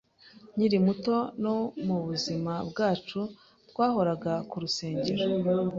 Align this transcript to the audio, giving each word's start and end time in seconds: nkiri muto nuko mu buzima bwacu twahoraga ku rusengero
nkiri 0.55 0.77
muto 0.85 1.15
nuko 1.41 1.67
mu 1.87 1.97
buzima 2.05 2.53
bwacu 2.69 3.19
twahoraga 3.69 4.33
ku 4.49 4.55
rusengero 4.63 5.25